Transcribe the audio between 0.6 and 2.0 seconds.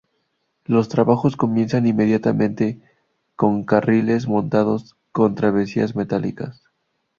Los trabajos comienzan